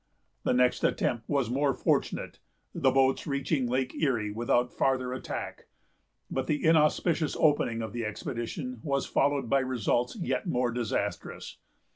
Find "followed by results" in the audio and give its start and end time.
9.05-10.15